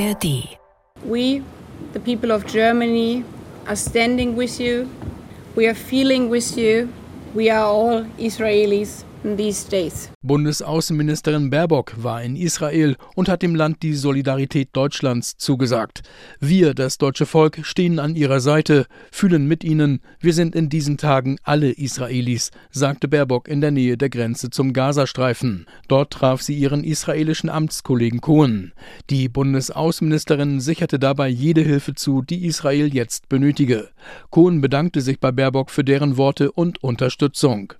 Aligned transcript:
ARD. 0.00 0.26
We, 1.04 1.42
the 1.92 2.00
people 2.00 2.30
of 2.30 2.46
Germany, 2.46 3.24
are 3.66 3.76
standing 3.76 4.34
with 4.34 4.58
you. 4.58 4.88
We 5.54 5.66
are 5.66 5.74
feeling 5.74 6.30
with 6.30 6.56
you. 6.56 6.92
We 7.34 7.50
are 7.50 7.64
all 7.64 8.04
Israelis. 8.18 9.04
Bundesaußenministerin 10.22 11.50
Baerbock 11.50 11.92
war 12.02 12.22
in 12.22 12.36
Israel 12.36 12.96
und 13.14 13.28
hat 13.28 13.42
dem 13.42 13.54
Land 13.54 13.82
die 13.82 13.92
Solidarität 13.92 14.70
Deutschlands 14.72 15.36
zugesagt. 15.36 16.02
Wir, 16.40 16.72
das 16.72 16.96
deutsche 16.96 17.26
Volk, 17.26 17.60
stehen 17.62 17.98
an 17.98 18.16
ihrer 18.16 18.40
Seite, 18.40 18.86
fühlen 19.12 19.46
mit 19.46 19.62
ihnen. 19.62 20.00
Wir 20.20 20.32
sind 20.32 20.54
in 20.54 20.70
diesen 20.70 20.96
Tagen 20.96 21.36
alle 21.42 21.70
Israelis, 21.70 22.50
sagte 22.70 23.08
Baerbock 23.08 23.46
in 23.46 23.60
der 23.60 23.72
Nähe 23.72 23.98
der 23.98 24.08
Grenze 24.08 24.48
zum 24.48 24.72
Gazastreifen. 24.72 25.66
Dort 25.86 26.14
traf 26.14 26.40
sie 26.40 26.54
ihren 26.54 26.82
israelischen 26.82 27.50
Amtskollegen 27.50 28.22
Cohen. 28.22 28.72
Die 29.10 29.28
Bundesaußenministerin 29.28 30.60
sicherte 30.60 30.98
dabei 30.98 31.28
jede 31.28 31.60
Hilfe 31.60 31.94
zu, 31.94 32.22
die 32.22 32.46
Israel 32.46 32.94
jetzt 32.94 33.28
benötige. 33.28 33.90
Cohen 34.30 34.62
bedankte 34.62 35.02
sich 35.02 35.20
bei 35.20 35.30
Baerbock 35.30 35.70
für 35.70 35.84
deren 35.84 36.16
Worte 36.16 36.50
und 36.52 36.82
Unterstützung. 36.82 37.74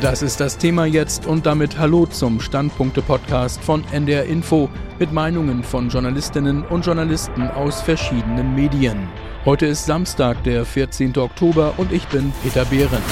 Das 0.00 0.22
ist 0.22 0.40
das 0.40 0.56
Thema 0.56 0.86
jetzt 0.86 1.26
und 1.26 1.44
damit 1.44 1.78
Hallo 1.78 2.06
zum 2.06 2.40
Standpunkte-Podcast 2.40 3.62
von 3.62 3.84
NDR 3.92 4.24
Info 4.24 4.70
mit 4.98 5.12
Meinungen 5.12 5.62
von 5.62 5.90
Journalistinnen 5.90 6.64
und 6.64 6.86
Journalisten 6.86 7.42
aus 7.48 7.82
verschiedenen 7.82 8.54
Medien. 8.54 9.10
Heute 9.44 9.66
ist 9.66 9.84
Samstag, 9.84 10.42
der 10.44 10.64
14. 10.64 11.18
Oktober 11.18 11.74
und 11.76 11.92
ich 11.92 12.06
bin 12.06 12.32
Peter 12.42 12.64
Behrendt. 12.64 13.02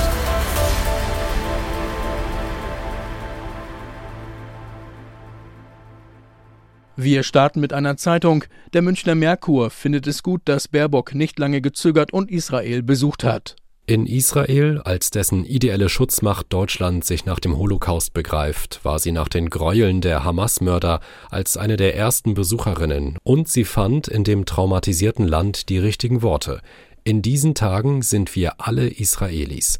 Wir 6.97 7.23
starten 7.23 7.61
mit 7.61 7.75
einer 7.75 7.98
Zeitung. 7.98 8.45
Der 8.73 8.80
Münchner 8.80 9.14
Merkur 9.14 9.69
findet 9.69 10.06
es 10.06 10.23
gut, 10.23 10.41
dass 10.47 10.69
Baerbock 10.69 11.14
nicht 11.14 11.39
lange 11.39 11.61
gezögert 11.61 12.14
und 12.14 12.30
Israel 12.30 12.83
besucht 12.83 13.25
hat. 13.25 13.56
In 13.89 14.05
Israel, 14.05 14.83
als 14.84 15.11
dessen 15.11 15.47
ideelle 15.47 15.89
Schutzmacht 15.89 16.53
Deutschland 16.53 17.06
sich 17.06 17.25
nach 17.25 17.41
dem 17.41 17.56
Holocaust 17.56 18.12
begreift, 18.12 18.80
war 18.83 18.98
sie 18.98 19.12
nach 19.12 19.28
den 19.28 19.48
Gräueln 19.48 20.03
der 20.03 20.25
Hamas-Mörder 20.25 21.00
als 21.30 21.56
eine 21.56 21.78
der 21.78 21.97
ersten 21.97 22.34
Besucherinnen 22.34 23.17
und 23.22 23.48
sie 23.48 23.64
fand 23.64 24.06
in 24.06 24.25
dem 24.25 24.45
traumatisierten 24.45 25.27
Land 25.27 25.70
die 25.70 25.78
richtigen 25.78 26.20
Worte. 26.20 26.61
In 27.03 27.22
diesen 27.22 27.55
Tagen 27.55 28.03
sind 28.03 28.36
wir 28.36 28.61
alle 28.61 28.89
Israelis. 28.89 29.78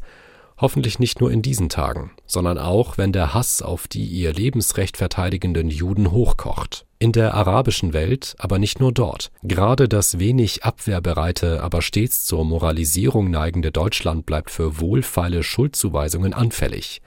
Hoffentlich 0.61 0.99
nicht 0.99 1.21
nur 1.21 1.31
in 1.31 1.41
diesen 1.41 1.69
Tagen, 1.69 2.11
sondern 2.25 2.57
auch, 2.57 2.97
wenn 2.97 3.13
der 3.13 3.33
Hass 3.33 3.61
auf 3.61 3.87
die 3.87 4.03
ihr 4.03 4.33
Lebensrecht 4.33 4.97
verteidigenden 4.97 5.69
Juden 5.69 6.11
hochkocht. 6.11 6.85
In 6.99 7.13
der 7.13 7.33
arabischen 7.33 7.93
Welt, 7.93 8.35
aber 8.39 8.59
nicht 8.59 8.81
nur 8.81 8.91
dort. 8.91 9.31
Gerade 9.41 9.87
das 9.87 10.19
wenig 10.19 10.65
abwehrbereite, 10.65 11.63
aber 11.63 11.81
stets 11.81 12.25
zur 12.25 12.43
Moralisierung 12.43 13.31
neigende 13.31 13.71
Deutschland 13.71 14.25
bleibt 14.25 14.51
für 14.51 14.81
wohlfeile 14.81 15.43
Schuldzuweisungen 15.43 16.33
anfällig. 16.33 17.01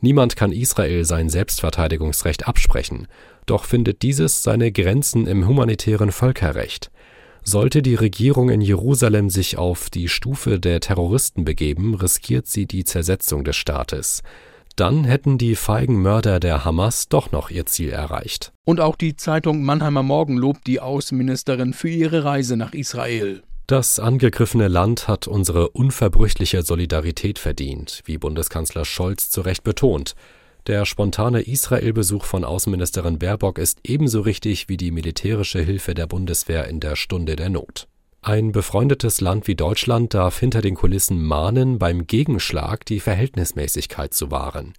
Niemand 0.00 0.34
kann 0.36 0.50
Israel 0.50 1.04
sein 1.04 1.28
Selbstverteidigungsrecht 1.28 2.48
absprechen, 2.48 3.06
doch 3.44 3.64
findet 3.64 4.00
dieses 4.00 4.42
seine 4.42 4.72
Grenzen 4.72 5.26
im 5.26 5.46
humanitären 5.46 6.10
Völkerrecht. 6.10 6.90
Sollte 7.46 7.82
die 7.82 7.94
Regierung 7.94 8.48
in 8.48 8.62
Jerusalem 8.62 9.28
sich 9.28 9.58
auf 9.58 9.90
die 9.90 10.08
Stufe 10.08 10.58
der 10.58 10.80
Terroristen 10.80 11.44
begeben, 11.44 11.94
riskiert 11.94 12.46
sie 12.46 12.66
die 12.66 12.84
Zersetzung 12.84 13.44
des 13.44 13.56
Staates. 13.56 14.22
Dann 14.76 15.04
hätten 15.04 15.36
die 15.36 15.54
feigen 15.54 16.00
Mörder 16.00 16.40
der 16.40 16.64
Hamas 16.64 17.08
doch 17.08 17.30
noch 17.30 17.50
ihr 17.50 17.66
Ziel 17.66 17.90
erreicht. 17.90 18.52
Und 18.64 18.80
auch 18.80 18.96
die 18.96 19.14
Zeitung 19.14 19.62
Mannheimer 19.62 20.02
Morgen 20.02 20.36
lobt 20.36 20.66
die 20.66 20.80
Außenministerin 20.80 21.74
für 21.74 21.90
ihre 21.90 22.24
Reise 22.24 22.56
nach 22.56 22.72
Israel. 22.72 23.42
Das 23.66 23.98
angegriffene 23.98 24.68
Land 24.68 25.06
hat 25.06 25.28
unsere 25.28 25.68
unverbrüchliche 25.68 26.62
Solidarität 26.62 27.38
verdient, 27.38 28.00
wie 28.04 28.18
Bundeskanzler 28.18 28.84
Scholz 28.84 29.30
zu 29.30 29.42
Recht 29.42 29.64
betont. 29.64 30.14
Der 30.66 30.86
spontane 30.86 31.42
Israel-Besuch 31.42 32.24
von 32.24 32.42
Außenministerin 32.42 33.18
Baerbock 33.18 33.58
ist 33.58 33.80
ebenso 33.84 34.22
richtig 34.22 34.70
wie 34.70 34.78
die 34.78 34.92
militärische 34.92 35.60
Hilfe 35.60 35.92
der 35.92 36.06
Bundeswehr 36.06 36.68
in 36.68 36.80
der 36.80 36.96
Stunde 36.96 37.36
der 37.36 37.50
Not. 37.50 37.86
Ein 38.22 38.52
befreundetes 38.52 39.20
Land 39.20 39.46
wie 39.46 39.56
Deutschland 39.56 40.14
darf 40.14 40.40
hinter 40.40 40.62
den 40.62 40.74
Kulissen 40.74 41.22
mahnen, 41.22 41.78
beim 41.78 42.06
Gegenschlag 42.06 42.86
die 42.86 43.00
Verhältnismäßigkeit 43.00 44.14
zu 44.14 44.30
wahren. 44.30 44.72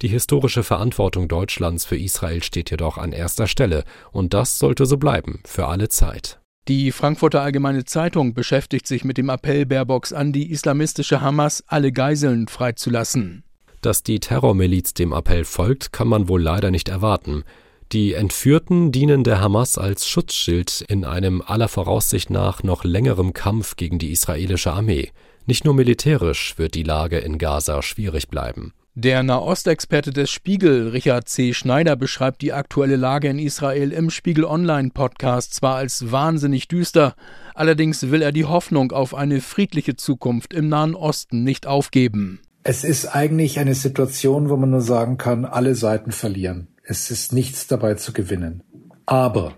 Die 0.00 0.08
historische 0.08 0.62
Verantwortung 0.62 1.28
Deutschlands 1.28 1.84
für 1.84 1.98
Israel 1.98 2.42
steht 2.42 2.70
jedoch 2.70 2.96
an 2.96 3.12
erster 3.12 3.46
Stelle, 3.46 3.84
und 4.12 4.32
das 4.32 4.58
sollte 4.58 4.86
so 4.86 4.96
bleiben, 4.96 5.40
für 5.44 5.66
alle 5.66 5.90
Zeit. 5.90 6.40
Die 6.68 6.90
Frankfurter 6.92 7.42
Allgemeine 7.42 7.84
Zeitung 7.84 8.32
beschäftigt 8.32 8.86
sich 8.86 9.04
mit 9.04 9.18
dem 9.18 9.28
Appell 9.28 9.66
Baerbocks 9.66 10.14
an 10.14 10.32
die 10.32 10.50
islamistische 10.50 11.20
Hamas, 11.20 11.62
alle 11.66 11.92
Geiseln 11.92 12.48
freizulassen. 12.48 13.44
Dass 13.86 14.02
die 14.02 14.18
Terrormiliz 14.18 14.94
dem 14.94 15.12
Appell 15.12 15.44
folgt, 15.44 15.92
kann 15.92 16.08
man 16.08 16.28
wohl 16.28 16.42
leider 16.42 16.72
nicht 16.72 16.88
erwarten. 16.88 17.44
Die 17.92 18.14
Entführten 18.14 18.90
dienen 18.90 19.22
der 19.22 19.40
Hamas 19.40 19.78
als 19.78 20.08
Schutzschild 20.08 20.84
in 20.88 21.04
einem 21.04 21.40
aller 21.40 21.68
Voraussicht 21.68 22.28
nach 22.28 22.64
noch 22.64 22.82
längerem 22.82 23.32
Kampf 23.32 23.76
gegen 23.76 24.00
die 24.00 24.10
israelische 24.10 24.72
Armee. 24.72 25.12
Nicht 25.46 25.64
nur 25.64 25.74
militärisch 25.74 26.58
wird 26.58 26.74
die 26.74 26.82
Lage 26.82 27.18
in 27.18 27.38
Gaza 27.38 27.80
schwierig 27.80 28.26
bleiben. 28.26 28.72
Der 28.96 29.22
Nahostexperte 29.22 30.10
des 30.10 30.30
Spiegel, 30.30 30.88
Richard 30.88 31.28
C. 31.28 31.54
Schneider, 31.54 31.94
beschreibt 31.94 32.42
die 32.42 32.52
aktuelle 32.52 32.96
Lage 32.96 33.28
in 33.28 33.38
Israel 33.38 33.92
im 33.92 34.10
Spiegel 34.10 34.46
Online 34.46 34.90
Podcast 34.90 35.54
zwar 35.54 35.76
als 35.76 36.10
wahnsinnig 36.10 36.66
düster, 36.66 37.14
allerdings 37.54 38.10
will 38.10 38.22
er 38.22 38.32
die 38.32 38.46
Hoffnung 38.46 38.90
auf 38.90 39.14
eine 39.14 39.40
friedliche 39.40 39.94
Zukunft 39.94 40.54
im 40.54 40.68
Nahen 40.68 40.96
Osten 40.96 41.44
nicht 41.44 41.68
aufgeben. 41.68 42.40
Es 42.68 42.82
ist 42.82 43.06
eigentlich 43.14 43.60
eine 43.60 43.76
Situation, 43.76 44.48
wo 44.48 44.56
man 44.56 44.70
nur 44.70 44.80
sagen 44.80 45.18
kann, 45.18 45.44
alle 45.44 45.76
Seiten 45.76 46.10
verlieren. 46.10 46.66
Es 46.82 47.12
ist 47.12 47.32
nichts 47.32 47.68
dabei 47.68 47.94
zu 47.94 48.12
gewinnen. 48.12 48.64
Aber 49.06 49.54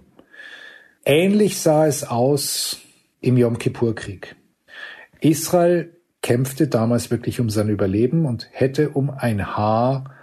ähnlich 1.06 1.58
sah 1.58 1.86
es 1.86 2.04
aus 2.04 2.80
im 3.22 3.38
Yom 3.38 3.56
Kippur-Krieg. 3.56 4.36
Israel 5.22 5.96
kämpfte 6.20 6.68
damals 6.68 7.10
wirklich 7.10 7.40
um 7.40 7.48
sein 7.48 7.70
Überleben 7.70 8.26
und 8.26 8.46
hätte 8.50 8.90
um 8.90 9.08
ein 9.08 9.56
Haar 9.56 10.14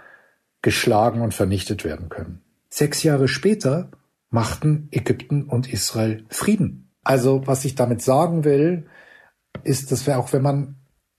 geschlagen 0.62 1.22
und 1.22 1.34
vernichtet 1.34 1.82
werden 1.82 2.08
können. 2.08 2.40
Sechs 2.68 3.02
Jahre 3.02 3.26
später 3.26 3.90
machten 4.30 4.86
Ägypten 4.92 5.42
und 5.42 5.72
Israel 5.72 6.24
Frieden. 6.28 6.92
Also 7.02 7.48
was 7.48 7.64
ich 7.64 7.74
damit 7.74 8.00
sagen 8.00 8.44
will, 8.44 8.86
ist, 9.64 9.90
dass 9.90 10.06
wir 10.06 10.20
auch 10.20 10.32
wenn 10.32 10.42
man 10.42 10.76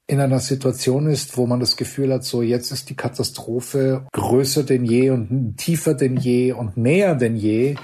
in 0.08 0.22
einer 0.22 0.40
Situation 0.40 1.08
ist, 1.08 1.36
wo 1.36 1.46
man 1.46 1.60
das 1.60 1.76
Gefühl 1.76 2.14
hat, 2.14 2.24
so 2.24 2.42
jetzt 2.42 2.72
ist 2.72 2.90
die 2.90 2.96
Katastrophe 2.96 4.08
größer 4.14 4.64
denn 4.64 4.86
je 4.86 5.10
und 5.10 5.58
tiefer 5.58 5.94
denn 5.94 6.16
je 6.16 6.54
und 6.54 6.78
näher 6.78 7.14
denn 7.16 7.36
je. 7.36 7.76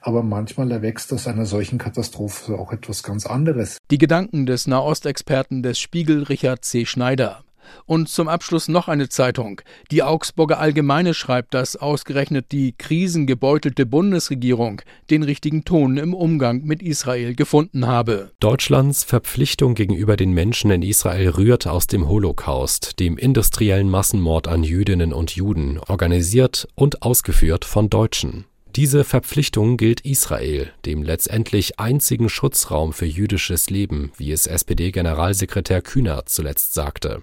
Aber 0.00 0.22
manchmal 0.22 0.70
erwächst 0.70 1.12
aus 1.12 1.26
einer 1.26 1.44
solchen 1.44 1.78
Katastrophe 1.78 2.56
auch 2.56 2.72
etwas 2.72 3.02
ganz 3.02 3.26
anderes. 3.26 3.78
Die 3.90 3.98
Gedanken 3.98 4.46
des 4.46 4.68
Nahostexperten 4.68 5.64
des 5.64 5.80
Spiegel 5.80 6.22
Richard 6.22 6.64
C. 6.64 6.86
Schneider. 6.86 7.42
Und 7.86 8.08
zum 8.08 8.28
Abschluss 8.28 8.68
noch 8.68 8.88
eine 8.88 9.08
Zeitung. 9.08 9.60
Die 9.90 10.02
Augsburger 10.02 10.58
Allgemeine 10.58 11.14
schreibt, 11.14 11.54
dass 11.54 11.76
ausgerechnet 11.76 12.52
die 12.52 12.74
krisengebeutelte 12.76 13.86
Bundesregierung 13.86 14.82
den 15.10 15.22
richtigen 15.22 15.64
Ton 15.64 15.96
im 15.96 16.14
Umgang 16.14 16.64
mit 16.64 16.82
Israel 16.82 17.34
gefunden 17.34 17.86
habe. 17.86 18.32
Deutschlands 18.40 19.04
Verpflichtung 19.04 19.74
gegenüber 19.74 20.16
den 20.16 20.32
Menschen 20.32 20.70
in 20.70 20.82
Israel 20.82 21.30
rührt 21.30 21.66
aus 21.66 21.86
dem 21.86 22.08
Holocaust, 22.08 22.98
dem 23.00 23.16
industriellen 23.18 23.90
Massenmord 23.90 24.48
an 24.48 24.64
Jüdinnen 24.64 25.12
und 25.12 25.32
Juden, 25.32 25.78
organisiert 25.78 26.68
und 26.74 27.02
ausgeführt 27.02 27.64
von 27.64 27.90
Deutschen. 27.90 28.44
Diese 28.76 29.02
Verpflichtung 29.02 29.76
gilt 29.76 30.02
Israel, 30.02 30.70
dem 30.84 31.02
letztendlich 31.02 31.80
einzigen 31.80 32.28
Schutzraum 32.28 32.92
für 32.92 33.06
jüdisches 33.06 33.70
Leben, 33.70 34.12
wie 34.16 34.30
es 34.30 34.46
SPD-Generalsekretär 34.46 35.82
Kühner 35.82 36.26
zuletzt 36.26 36.74
sagte. 36.74 37.22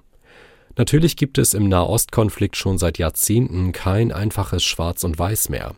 Natürlich 0.77 1.15
gibt 1.15 1.37
es 1.37 1.53
im 1.53 1.69
Nahostkonflikt 1.69 2.57
schon 2.57 2.77
seit 2.77 2.97
Jahrzehnten 2.97 3.71
kein 3.71 4.11
einfaches 4.11 4.63
Schwarz 4.63 5.03
und 5.03 5.17
Weiß 5.17 5.49
mehr. 5.49 5.75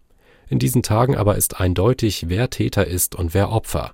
In 0.49 0.59
diesen 0.59 0.81
Tagen 0.81 1.15
aber 1.15 1.35
ist 1.35 1.59
eindeutig, 1.59 2.29
wer 2.29 2.49
Täter 2.49 2.87
ist 2.87 3.15
und 3.15 3.33
wer 3.33 3.51
Opfer. 3.51 3.91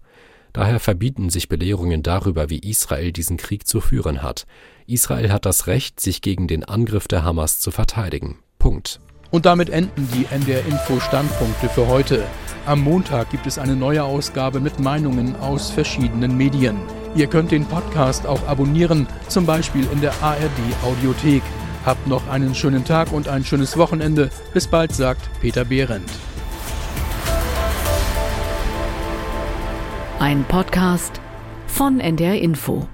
Daher 0.53 0.79
verbieten 0.79 1.29
sich 1.29 1.49
Belehrungen 1.49 2.03
darüber, 2.03 2.49
wie 2.49 2.59
Israel 2.59 3.11
diesen 3.11 3.37
Krieg 3.37 3.67
zu 3.67 3.81
führen 3.81 4.21
hat. 4.21 4.45
Israel 4.85 5.31
hat 5.31 5.45
das 5.45 5.65
Recht, 5.67 5.99
sich 5.99 6.21
gegen 6.21 6.47
den 6.47 6.63
Angriff 6.63 7.07
der 7.07 7.23
Hamas 7.23 7.59
zu 7.59 7.71
verteidigen. 7.71 8.39
Punkt. 8.59 8.99
Und 9.31 9.47
damit 9.47 9.69
enden 9.71 10.07
die 10.13 10.25
NDR 10.29 10.63
Info 10.67 10.99
Standpunkte 10.99 11.67
für 11.67 11.87
heute. 11.87 12.23
Am 12.67 12.81
Montag 12.81 13.31
gibt 13.31 13.47
es 13.47 13.57
eine 13.57 13.75
neue 13.75 14.03
Ausgabe 14.03 14.59
mit 14.59 14.79
Meinungen 14.79 15.35
aus 15.37 15.71
verschiedenen 15.71 16.37
Medien. 16.37 16.77
Ihr 17.15 17.27
könnt 17.27 17.51
den 17.51 17.65
Podcast 17.65 18.25
auch 18.25 18.47
abonnieren, 18.47 19.07
zum 19.27 19.45
Beispiel 19.45 19.87
in 19.91 20.01
der 20.01 20.13
ARD 20.21 20.49
Audiothek. 20.83 21.43
Habt 21.85 22.07
noch 22.07 22.27
einen 22.27 22.55
schönen 22.55 22.85
Tag 22.85 23.11
und 23.11 23.27
ein 23.27 23.43
schönes 23.43 23.77
Wochenende. 23.77 24.29
Bis 24.53 24.67
bald, 24.67 24.93
sagt 24.93 25.29
Peter 25.39 25.63
Behrendt. 25.63 26.09
Ein 30.19 30.43
Podcast 30.45 31.19
von 31.67 31.99
NDR 31.99 32.39
Info. 32.39 32.87